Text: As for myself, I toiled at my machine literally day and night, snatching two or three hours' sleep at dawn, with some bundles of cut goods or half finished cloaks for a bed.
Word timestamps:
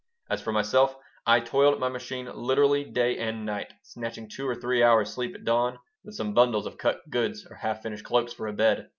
As 0.31 0.41
for 0.41 0.51
myself, 0.51 0.95
I 1.27 1.41
toiled 1.41 1.75
at 1.75 1.79
my 1.79 1.87
machine 1.87 2.25
literally 2.33 2.83
day 2.83 3.19
and 3.19 3.45
night, 3.45 3.71
snatching 3.83 4.27
two 4.29 4.47
or 4.47 4.55
three 4.55 4.81
hours' 4.81 5.13
sleep 5.13 5.35
at 5.35 5.45
dawn, 5.45 5.77
with 6.03 6.15
some 6.15 6.33
bundles 6.33 6.65
of 6.65 6.79
cut 6.79 7.07
goods 7.11 7.45
or 7.47 7.57
half 7.57 7.83
finished 7.83 8.03
cloaks 8.03 8.33
for 8.33 8.47
a 8.47 8.53
bed. 8.53 8.89